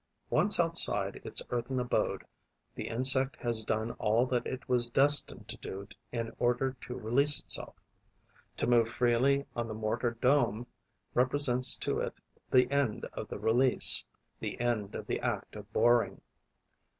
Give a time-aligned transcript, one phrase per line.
[0.31, 2.23] Once outside its earthen abode,
[2.73, 7.39] the insect has done all that it was destined to do in order to release
[7.39, 7.75] itself;
[8.57, 10.65] to move freely on the mortar dome
[11.13, 12.15] represents to it
[12.49, 14.03] the end of the release,
[14.39, 16.19] the end of the act of boring.